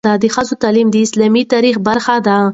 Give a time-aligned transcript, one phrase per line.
[0.23, 2.37] د ښځو تعلیم د اسلامي تاریخ برخه ده.